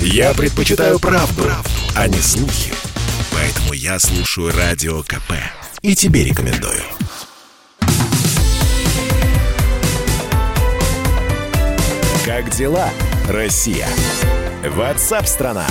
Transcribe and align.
Я 0.00 0.34
предпочитаю 0.34 0.98
правду, 0.98 1.42
правду, 1.42 1.70
а 1.94 2.08
не 2.08 2.18
слухи. 2.18 2.72
Поэтому 3.32 3.72
я 3.72 3.98
слушаю 3.98 4.52
Радио 4.56 5.02
КП. 5.02 5.32
И 5.82 5.94
тебе 5.94 6.24
рекомендую. 6.24 6.82
Как 12.24 12.50
дела, 12.50 12.90
Россия? 13.28 13.86
Ватсап-страна! 14.64 15.66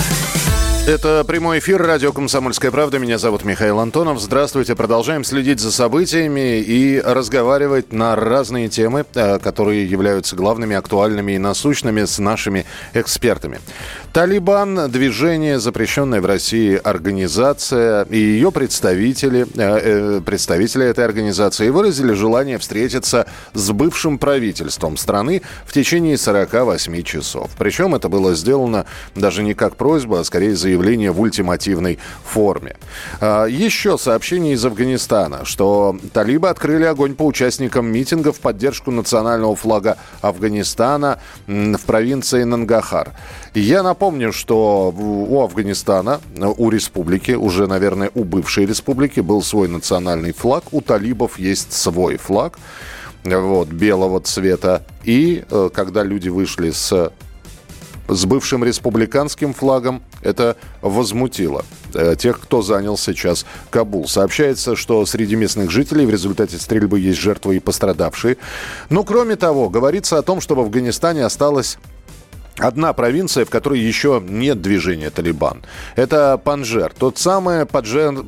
Это 0.86 1.24
прямой 1.24 1.58
эфир 1.58 1.82
радио 1.82 2.12
«Комсомольская 2.12 2.70
правда». 2.70 3.00
Меня 3.00 3.18
зовут 3.18 3.44
Михаил 3.44 3.80
Антонов. 3.80 4.20
Здравствуйте. 4.20 4.76
Продолжаем 4.76 5.24
следить 5.24 5.58
за 5.58 5.72
событиями 5.72 6.60
и 6.60 7.00
разговаривать 7.00 7.92
на 7.92 8.14
разные 8.14 8.68
темы, 8.68 9.04
э, 9.16 9.40
которые 9.40 9.84
являются 9.84 10.36
главными, 10.36 10.76
актуальными 10.76 11.32
и 11.32 11.38
насущными 11.38 12.04
с 12.04 12.20
нашими 12.20 12.66
экспертами. 12.94 13.58
Талибан– 14.12 14.88
движение, 14.92 15.58
запрещенное 15.58 16.20
в 16.20 16.26
России 16.26 16.80
организация, 16.82 18.04
и 18.04 18.18
ее 18.18 18.52
представители, 18.52 19.44
э, 19.56 19.56
э, 19.56 20.20
представители 20.24 20.86
этой 20.86 21.04
организации 21.04 21.68
выразили 21.68 22.12
желание 22.12 22.58
встретиться 22.58 23.26
с 23.54 23.72
бывшим 23.72 24.18
правительством 24.18 24.96
страны 24.96 25.42
в 25.66 25.72
течение 25.72 26.16
48 26.16 27.02
часов. 27.02 27.50
Причем 27.58 27.96
это 27.96 28.08
было 28.08 28.36
сделано 28.36 28.86
даже 29.16 29.42
не 29.42 29.54
как 29.54 29.74
просьба, 29.74 30.20
а 30.20 30.24
скорее 30.24 30.54
заявление 30.54 30.75
заявление 30.76 31.10
в 31.10 31.20
ультимативной 31.20 31.98
форме. 32.24 32.76
А, 33.20 33.46
еще 33.46 33.96
сообщение 33.96 34.54
из 34.54 34.64
Афганистана, 34.64 35.44
что 35.44 35.98
талибы 36.12 36.48
открыли 36.48 36.84
огонь 36.84 37.14
по 37.14 37.24
участникам 37.24 37.86
митинга 37.86 38.32
в 38.32 38.40
поддержку 38.40 38.90
национального 38.90 39.56
флага 39.56 39.96
Афганистана 40.20 41.18
в 41.46 41.80
провинции 41.86 42.44
Нангахар. 42.44 43.12
Я 43.54 43.82
напомню, 43.82 44.32
что 44.32 44.94
у 44.96 45.40
Афганистана, 45.42 46.20
у 46.58 46.70
республики, 46.70 47.32
уже, 47.32 47.66
наверное, 47.66 48.10
у 48.14 48.24
бывшей 48.24 48.66
республики 48.66 49.20
был 49.20 49.42
свой 49.42 49.68
национальный 49.68 50.32
флаг, 50.32 50.64
у 50.72 50.80
талибов 50.82 51.38
есть 51.38 51.72
свой 51.72 52.18
флаг 52.18 52.58
вот, 53.24 53.68
белого 53.68 54.20
цвета. 54.20 54.82
И 55.04 55.42
э, 55.50 55.70
когда 55.72 56.02
люди 56.02 56.28
вышли 56.28 56.70
с 56.70 57.12
с 58.08 58.24
бывшим 58.24 58.64
республиканским 58.64 59.54
флагом. 59.54 60.02
Это 60.22 60.56
возмутило 60.82 61.64
э, 61.94 62.16
тех, 62.18 62.40
кто 62.40 62.62
занял 62.62 62.96
сейчас 62.96 63.46
Кабул. 63.70 64.08
Сообщается, 64.08 64.76
что 64.76 65.04
среди 65.06 65.36
местных 65.36 65.70
жителей 65.70 66.06
в 66.06 66.10
результате 66.10 66.58
стрельбы 66.58 67.00
есть 67.00 67.18
жертвы 67.18 67.56
и 67.56 67.60
пострадавшие. 67.60 68.36
Но, 68.90 69.04
кроме 69.04 69.36
того, 69.36 69.68
говорится 69.68 70.18
о 70.18 70.22
том, 70.22 70.40
что 70.40 70.54
в 70.54 70.60
Афганистане 70.60 71.24
осталось 71.24 71.78
Одна 72.58 72.94
провинция, 72.94 73.44
в 73.44 73.50
которой 73.50 73.80
еще 73.80 74.22
нет 74.26 74.62
движения 74.62 75.10
Талибан. 75.10 75.62
Это 75.94 76.40
Панжер. 76.42 76.90
Тот 76.98 77.18
самое 77.18 77.66
Паджер, 77.66 78.24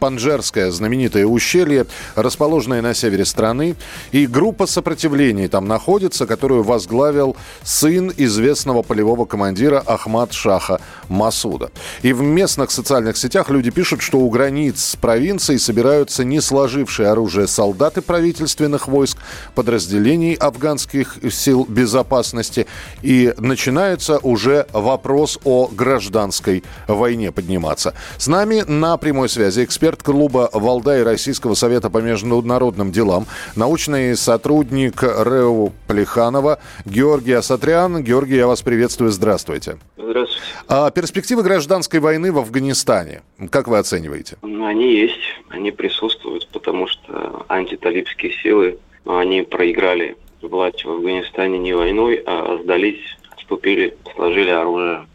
Панжерское 0.00 0.72
знаменитое 0.72 1.24
ущелье, 1.24 1.86
расположенное 2.16 2.82
на 2.82 2.94
севере 2.94 3.24
страны. 3.24 3.76
И 4.10 4.26
группа 4.26 4.66
сопротивления 4.66 5.48
там 5.48 5.68
находится, 5.68 6.26
которую 6.26 6.64
возглавил 6.64 7.36
сын 7.62 8.12
известного 8.16 8.82
полевого 8.82 9.24
командира 9.24 9.78
Ахмад 9.86 10.32
Шаха 10.32 10.80
Масуда. 11.08 11.70
И 12.02 12.12
в 12.12 12.22
местных 12.22 12.72
социальных 12.72 13.16
сетях 13.16 13.50
люди 13.50 13.70
пишут, 13.70 14.02
что 14.02 14.18
у 14.18 14.28
границ 14.30 14.96
провинции 15.00 15.58
собираются 15.58 16.24
не 16.24 16.40
сложившие 16.40 17.08
оружие 17.08 17.46
солдаты 17.46 18.02
правительственных 18.02 18.88
войск, 18.88 19.18
подразделений 19.54 20.34
афганских 20.34 21.18
сил 21.30 21.66
безопасности 21.68 22.66
и 23.02 23.32
начинают 23.38 23.59
начинается 23.60 24.18
уже 24.20 24.64
вопрос 24.72 25.38
о 25.44 25.66
гражданской 25.66 26.64
войне 26.88 27.30
подниматься. 27.30 27.92
С 28.16 28.26
нами 28.26 28.62
на 28.66 28.96
прямой 28.96 29.28
связи 29.28 29.62
эксперт 29.64 30.02
клуба 30.02 30.48
«Валдай» 30.54 31.02
Российского 31.02 31.52
совета 31.52 31.90
по 31.90 31.98
международным 31.98 32.90
делам, 32.90 33.26
научный 33.56 34.16
сотрудник 34.16 35.02
РЭУ 35.02 35.74
Плеханова 35.86 36.58
Георгий 36.86 37.34
Асатрян. 37.34 38.02
Георгий, 38.02 38.36
я 38.36 38.46
вас 38.46 38.62
приветствую. 38.62 39.10
Здравствуйте. 39.10 39.76
Здравствуйте. 39.98 40.42
А 40.66 40.90
перспективы 40.90 41.42
гражданской 41.42 42.00
войны 42.00 42.32
в 42.32 42.38
Афганистане, 42.38 43.20
как 43.50 43.68
вы 43.68 43.76
оцениваете? 43.76 44.38
Они 44.42 44.94
есть, 44.94 45.20
они 45.50 45.70
присутствуют, 45.70 46.48
потому 46.48 46.86
что 46.86 47.44
антиталибские 47.50 48.32
силы, 48.42 48.78
они 49.04 49.42
проиграли 49.42 50.16
власть 50.40 50.82
в 50.82 50.90
Афганистане 50.90 51.58
не 51.58 51.74
войной, 51.74 52.22
а 52.24 52.58
сдались 52.62 53.18
вступили, 53.50 53.96
сложили 54.14 54.50
оружие. 54.50 55.06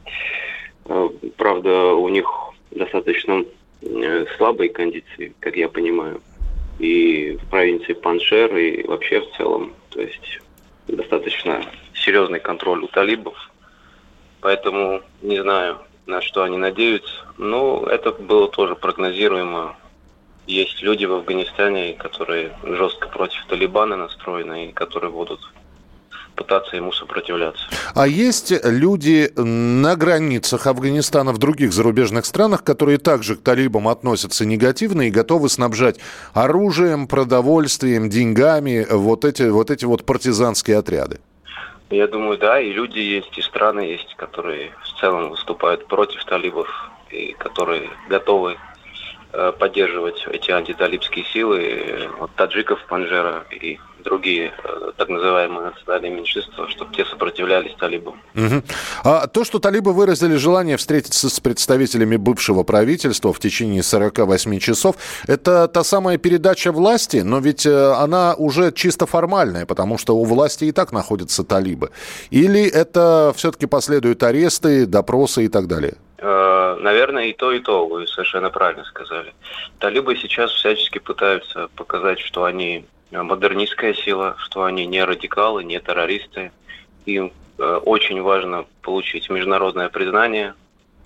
Э, 0.85 1.09
правда, 1.37 1.93
у 1.93 2.09
них 2.09 2.27
достаточно 2.71 3.45
э, 3.81 4.25
слабые 4.37 4.69
кондиции, 4.69 5.33
как 5.39 5.55
я 5.55 5.69
понимаю, 5.69 6.21
и 6.77 7.37
в 7.41 7.49
провинции 7.49 7.93
Паншер, 7.93 8.55
и 8.57 8.85
вообще 8.85 9.21
в 9.21 9.37
целом. 9.37 9.73
То 9.89 10.01
есть 10.01 10.41
достаточно 10.87 11.63
серьезный 11.93 12.41
контроль 12.41 12.83
у 12.83 12.87
талибов. 12.87 13.35
Поэтому 14.41 15.01
не 15.21 15.41
знаю, 15.41 15.77
на 16.05 16.21
что 16.21 16.43
они 16.43 16.57
надеются. 16.57 17.25
Но 17.37 17.87
это 17.87 18.11
было 18.11 18.49
тоже 18.49 18.75
прогнозируемо. 18.75 19.77
Есть 20.45 20.81
люди 20.83 21.05
в 21.05 21.13
Афганистане, 21.13 21.93
которые 21.93 22.51
жестко 22.63 23.07
против 23.07 23.45
Талибана 23.47 23.95
настроены 23.95 24.67
и 24.67 24.73
которые 24.73 25.11
будут 25.11 25.39
пытаться 26.35 26.75
ему 26.75 26.91
сопротивляться. 26.91 27.63
А 27.93 28.07
есть 28.07 28.53
люди 28.63 29.31
на 29.35 29.95
границах 29.95 30.67
Афганистана 30.67 31.31
в 31.31 31.37
других 31.37 31.73
зарубежных 31.73 32.25
странах, 32.25 32.63
которые 32.63 32.97
также 32.97 33.35
к 33.35 33.41
талибам 33.41 33.87
относятся 33.87 34.45
негативно 34.45 35.03
и 35.07 35.11
готовы 35.11 35.49
снабжать 35.49 35.99
оружием, 36.33 37.07
продовольствием, 37.07 38.09
деньгами 38.09 38.85
вот 38.89 39.25
эти 39.25 39.43
вот, 39.43 39.71
эти 39.71 39.85
вот 39.85 40.05
партизанские 40.05 40.77
отряды? 40.77 41.19
Я 41.89 42.07
думаю, 42.07 42.37
да, 42.37 42.59
и 42.59 42.71
люди 42.71 42.99
есть, 42.99 43.37
и 43.37 43.41
страны 43.41 43.81
есть, 43.81 44.15
которые 44.15 44.71
в 44.83 44.99
целом 44.99 45.29
выступают 45.29 45.87
против 45.87 46.23
талибов 46.25 46.67
и 47.11 47.33
которые 47.33 47.89
готовы 48.09 48.57
поддерживать 49.59 50.25
эти 50.31 50.51
антиталибские 50.51 51.25
силы, 51.25 52.09
вот 52.19 52.31
таджиков 52.35 52.83
Панжера 52.87 53.45
и 53.51 53.79
другие 54.05 54.53
э, 54.63 54.91
так 54.97 55.09
называемые 55.09 55.71
национальные 55.71 56.11
меньшинства, 56.11 56.69
чтобы 56.69 56.95
те 56.95 57.03
сопротивлялись 57.05 57.75
талибам. 57.77 58.21
Угу. 58.35 58.63
А 59.03 59.27
то, 59.27 59.43
что 59.43 59.59
талибы 59.59 59.91
выразили 59.91 60.35
желание 60.35 60.77
встретиться 60.77 61.29
с 61.29 61.39
представителями 61.39 62.15
бывшего 62.15 62.63
правительства 62.63 63.33
в 63.33 63.39
течение 63.39 63.83
48 63.83 64.59
часов, 64.59 64.95
это 65.27 65.67
та 65.67 65.83
самая 65.83 66.17
передача 66.17 66.71
власти, 66.71 67.17
но 67.17 67.39
ведь 67.39 67.65
э, 67.65 67.93
она 67.93 68.35
уже 68.35 68.71
чисто 68.71 69.05
формальная, 69.05 69.65
потому 69.65 69.97
что 69.97 70.15
у 70.15 70.23
власти 70.23 70.65
и 70.65 70.71
так 70.71 70.93
находятся 70.93 71.43
талибы. 71.43 71.89
Или 72.29 72.63
это 72.63 73.33
все-таки 73.35 73.65
последуют 73.65 74.23
аресты, 74.23 74.85
допросы 74.85 75.45
и 75.45 75.47
так 75.47 75.67
далее? 75.67 75.95
Э, 76.17 76.54
наверное, 76.85 77.25
и 77.25 77.33
то, 77.33 77.51
и 77.51 77.59
то, 77.59 77.85
вы 77.87 78.07
совершенно 78.07 78.49
правильно 78.49 78.85
сказали. 78.85 79.33
Талибы 79.79 80.15
сейчас 80.15 80.51
всячески 80.51 80.99
пытаются 80.99 81.67
показать, 81.75 82.19
что 82.19 82.45
они 82.45 82.85
модернистская 83.11 83.93
сила, 83.93 84.35
что 84.37 84.63
они 84.63 84.85
не 84.85 85.03
радикалы, 85.03 85.63
не 85.63 85.79
террористы. 85.79 86.51
Им 87.05 87.33
э, 87.57 87.79
очень 87.85 88.21
важно 88.21 88.65
получить 88.81 89.29
международное 89.29 89.89
признание. 89.89 90.53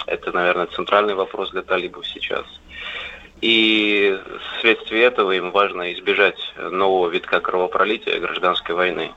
Это, 0.05 0.31
наверное, 0.31 0.67
центральный 0.67 1.15
вопрос 1.15 1.51
для 1.51 1.61
талибов 1.61 2.05
сейчас. 2.07 2.45
И 3.41 4.19
вследствие 4.57 5.03
этого 5.03 5.31
им 5.31 5.51
важно 5.51 5.93
избежать 5.93 6.39
нового 6.57 7.09
витка 7.09 7.39
кровопролития 7.39 8.19
гражданской 8.19 8.75
войны. 8.75 9.11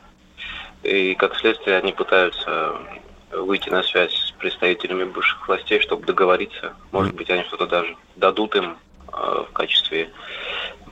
И 0.84 1.14
как 1.14 1.36
следствие 1.36 1.78
они 1.78 1.92
пытаются 1.92 2.76
выйти 3.32 3.68
на 3.70 3.82
связь 3.82 4.14
с 4.14 4.30
представителями 4.32 5.04
бывших 5.04 5.46
властей, 5.46 5.80
чтобы 5.80 6.06
договориться. 6.06 6.74
Может 6.90 7.14
быть, 7.14 7.30
они 7.30 7.42
что-то 7.44 7.66
даже 7.66 7.96
дадут 8.16 8.54
им 8.56 8.76
э, 9.12 9.44
в 9.48 9.52
качестве 9.52 10.10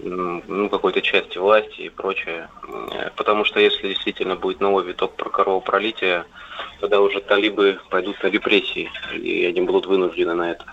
ну, 0.02 0.68
какой-то 0.68 1.02
части 1.02 1.38
власти 1.38 1.82
и 1.82 1.88
прочее. 1.88 2.48
Потому 3.16 3.44
что 3.44 3.60
если 3.60 3.88
действительно 3.88 4.36
будет 4.36 4.60
новый 4.60 4.84
виток 4.84 5.14
про 5.14 5.28
кровопролития, 5.28 6.24
тогда 6.80 7.00
уже 7.00 7.20
талибы 7.20 7.78
пойдут 7.90 8.22
на 8.22 8.28
репрессии, 8.28 8.90
и 9.14 9.46
они 9.46 9.60
будут 9.60 9.86
вынуждены 9.86 10.34
на 10.34 10.52
это. 10.52 10.64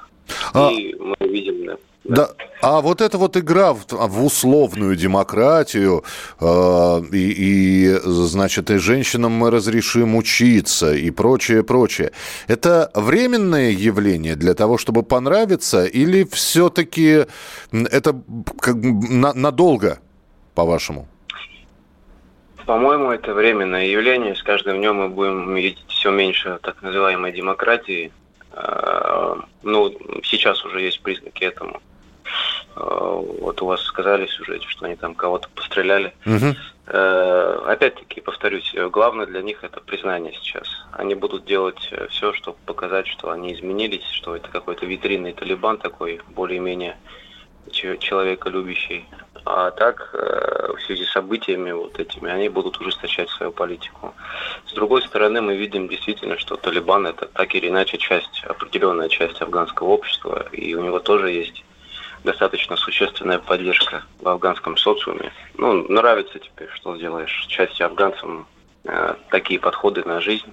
А... 0.54 0.72
И 0.72 0.96
мы 0.96 1.16
видим, 1.20 1.66
да, 1.66 1.78
да. 2.08 2.30
А 2.62 2.82
вот 2.82 3.02
эта 3.02 3.18
вот 3.18 3.38
игра 3.38 3.74
в, 3.74 3.86
в 3.90 4.26
условную 4.26 4.96
демократию, 4.96 6.04
э, 6.40 7.02
и, 7.12 7.34
и, 7.38 8.00
значит, 8.04 8.72
и 8.72 8.78
женщинам 8.78 9.32
мы 9.34 9.52
разрешим 9.52 10.16
учиться, 10.16 10.94
и 10.94 11.12
прочее, 11.12 11.64
прочее, 11.64 12.12
это 12.48 12.90
временное 12.96 13.72
явление 13.72 14.36
для 14.36 14.54
того, 14.54 14.78
чтобы 14.78 15.04
понравиться, 15.04 15.86
или 15.86 16.24
все-таки 16.24 17.26
это 17.72 18.22
как, 18.60 18.76
на, 18.76 19.34
надолго, 19.34 20.00
по-вашему? 20.56 21.08
По-моему, 22.66 23.12
это 23.12 23.34
временное 23.34 23.86
явление. 23.86 24.36
С 24.36 24.44
каждым 24.44 24.78
днем 24.78 24.96
мы 24.96 25.10
будем 25.10 25.56
видеть 25.56 25.78
все 25.88 26.12
меньше 26.12 26.60
так 26.62 26.82
называемой 26.82 27.32
демократии. 27.32 28.12
А, 28.52 29.38
ну, 29.64 29.94
сейчас 30.24 30.66
уже 30.66 30.82
есть 30.82 31.02
признаки 31.02 31.44
этому. 31.44 31.82
А, 32.80 33.16
вот 33.16 33.62
у 33.62 33.66
вас 33.66 33.82
сказали 33.82 34.26
в 34.26 34.32
сюжете, 34.32 34.68
что 34.68 34.86
они 34.86 34.96
там 34.96 35.16
кого-то 35.16 35.50
постреляли. 35.50 36.14
Угу. 36.26 36.56
Опять-таки, 37.68 38.22
повторюсь, 38.22 38.74
главное 38.92 39.26
для 39.26 39.42
них 39.42 39.62
это 39.66 39.82
признание 39.82 40.34
сейчас. 40.34 40.70
Они 40.94 41.16
будут 41.16 41.44
делать 41.44 41.92
все, 42.10 42.32
чтобы 42.32 42.58
показать, 42.66 43.08
что 43.08 43.30
они 43.30 43.54
изменились, 43.54 44.06
что 44.12 44.38
это 44.38 44.48
какой-то 44.48 44.86
витринный 44.86 45.34
талибан 45.34 45.80
такой, 45.80 46.22
более-менее 46.30 46.96
человеколюбящий. 47.70 49.06
А 49.46 49.72
так, 49.72 50.10
э, 50.14 50.74
в 50.78 50.82
связи 50.82 51.06
с 51.06 51.12
событиями 51.12 51.72
вот 51.72 52.00
этими, 52.00 52.30
они 52.30 52.50
будут 52.50 52.80
ужесточать 52.82 53.30
свою 53.30 53.52
политику. 53.52 54.14
С 54.66 54.74
другой 54.74 55.02
стороны, 55.04 55.42
мы 55.42 55.56
видим 55.56 55.88
действительно, 55.88 56.38
что 56.38 56.58
Талибан 56.58 57.08
это 57.08 57.28
так 57.28 57.56
или 57.56 57.70
иначе 57.70 57.98
часть, 57.98 58.44
определенная 58.44 59.08
часть 59.08 59.42
афганского 59.42 59.88
общества, 59.88 60.48
и 60.52 60.74
у 60.76 60.84
него 60.84 61.00
тоже 61.00 61.32
есть 61.32 61.64
достаточно 62.24 62.76
существенная 62.76 63.40
поддержка 63.40 64.04
в 64.20 64.28
афганском 64.28 64.78
социуме. 64.78 65.32
Ну, 65.58 65.88
нравится 65.92 66.40
теперь, 66.40 66.70
что 66.74 66.98
сделаешь 66.98 67.46
части 67.48 67.84
афганцам 67.84 68.48
э, 68.84 69.16
такие 69.30 69.60
подходы 69.60 70.04
на 70.04 70.22
жизнь. 70.22 70.52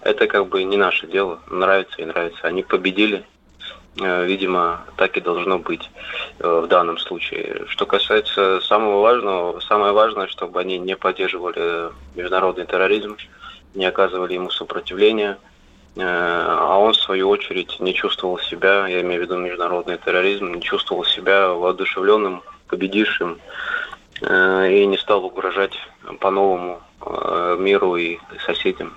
Это 0.00 0.26
как 0.26 0.48
бы 0.48 0.62
не 0.64 0.76
наше 0.76 1.06
дело. 1.06 1.40
Нравится 1.48 2.00
и 2.02 2.04
нравится. 2.04 2.46
Они 2.46 2.62
победили, 2.62 3.24
Э, 4.00 4.24
видимо, 4.24 4.84
так 4.96 5.16
и 5.16 5.20
должно 5.20 5.58
быть 5.58 5.88
э, 6.40 6.60
в 6.64 6.66
данном 6.66 6.98
случае. 6.98 7.64
Что 7.68 7.86
касается 7.86 8.60
самого 8.60 9.00
важного, 9.00 9.60
самое 9.60 9.92
важное, 9.92 10.26
чтобы 10.26 10.60
они 10.60 10.78
не 10.78 10.96
поддерживали 10.96 11.90
международный 12.16 12.66
терроризм, 12.66 13.16
не 13.74 13.86
оказывали 13.86 14.34
ему 14.34 14.50
сопротивления, 14.50 15.38
а 15.96 16.76
он, 16.78 16.92
в 16.92 16.96
свою 16.96 17.28
очередь, 17.28 17.76
не 17.80 17.94
чувствовал 17.94 18.38
себя, 18.38 18.86
я 18.86 19.00
имею 19.02 19.20
в 19.20 19.24
виду 19.24 19.36
международный 19.36 19.98
терроризм, 19.98 20.54
не 20.54 20.60
чувствовал 20.60 21.04
себя 21.04 21.48
воодушевленным, 21.48 22.42
победившим 22.68 23.38
и 24.20 24.86
не 24.86 24.98
стал 24.98 25.24
угрожать 25.24 25.74
по-новому 26.20 26.80
миру 27.58 27.96
и 27.96 28.18
соседям. 28.46 28.92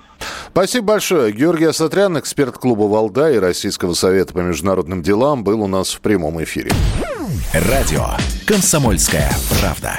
Спасибо 0.50 0.88
большое. 0.94 1.32
Георгий 1.34 1.66
Асатрян, 1.66 2.18
эксперт 2.18 2.58
клуба 2.58 2.84
«Валда» 2.84 3.32
и 3.32 3.38
Российского 3.38 3.94
совета 3.94 4.34
по 4.34 4.40
международным 4.40 5.04
делам, 5.04 5.44
был 5.44 5.62
у 5.62 5.68
нас 5.68 5.94
в 5.94 6.02
прямом 6.02 6.42
эфире. 6.44 6.72
Радио 7.54 8.06
«Комсомольская 8.48 9.30
правда». 9.62 9.94